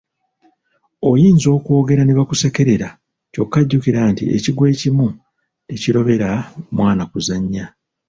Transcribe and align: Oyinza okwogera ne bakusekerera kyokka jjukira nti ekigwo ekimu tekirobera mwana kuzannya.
Oyinza 1.11 1.47
okwogera 1.57 2.01
ne 2.05 2.13
bakusekerera 2.19 2.87
kyokka 3.33 3.59
jjukira 3.63 3.99
nti 4.11 4.23
ekigwo 4.35 4.63
ekimu 4.73 5.07
tekirobera 5.67 6.29
mwana 6.75 7.03
kuzannya. 7.11 7.65